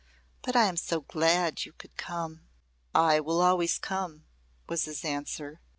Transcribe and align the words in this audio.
But 0.41 0.55
I 0.55 0.65
am 0.65 0.77
so 0.77 1.01
glad 1.01 1.63
you 1.63 1.73
could 1.73 1.95
come!" 1.95 2.47
"I 2.95 3.19
will 3.19 3.39
always 3.39 3.77
come," 3.77 4.25
was 4.67 4.85
his 4.85 5.05
answer. 5.05 5.61